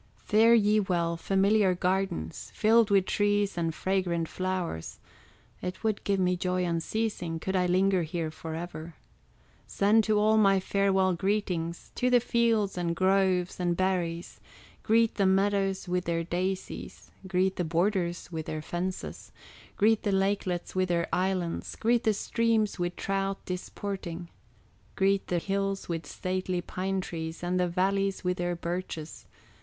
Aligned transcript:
Fare 0.17 0.55
ye 0.55 0.79
well, 0.79 1.15
familiar 1.15 1.75
gardens 1.75 2.51
Filled 2.55 2.89
with 2.89 3.05
trees 3.05 3.55
and 3.55 3.75
fragrant 3.75 4.27
flowers; 4.27 4.97
It 5.61 5.83
would 5.83 6.03
give 6.03 6.19
me 6.19 6.35
joy 6.35 6.65
unceasing, 6.65 7.39
Could 7.39 7.55
I 7.55 7.67
linger 7.67 8.01
here 8.01 8.31
forever. 8.31 8.95
Send 9.67 10.03
to 10.05 10.17
all 10.17 10.37
my 10.37 10.59
farewell 10.59 11.13
greetings, 11.13 11.91
To 11.93 12.09
the 12.09 12.19
fields, 12.19 12.79
and 12.79 12.95
groves, 12.95 13.59
and 13.59 13.77
berries; 13.77 14.39
Greet 14.81 15.13
the 15.17 15.27
meadows 15.27 15.87
with 15.87 16.05
their 16.05 16.23
daisies, 16.23 17.11
Greet 17.27 17.57
the 17.57 17.63
borders 17.63 18.31
with 18.31 18.47
their 18.47 18.63
fences, 18.63 19.31
Greet 19.77 20.01
the 20.01 20.11
lakelets 20.11 20.73
with 20.73 20.89
their 20.89 21.07
islands, 21.13 21.75
Greet 21.75 22.05
the 22.05 22.15
streams 22.15 22.79
with 22.79 22.95
trout 22.95 23.37
disporting, 23.45 24.29
Greet 24.95 25.27
the 25.27 25.37
hills 25.37 25.87
with 25.87 26.07
stately 26.07 26.59
pine 26.59 27.01
trees, 27.01 27.43
And 27.43 27.59
the 27.59 27.67
valleys 27.67 28.23
with 28.23 28.37
their 28.37 28.55
birches. 28.55 29.27